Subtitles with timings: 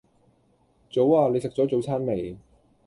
[0.91, 1.29] 早呀！
[1.31, 2.35] 你食左早餐未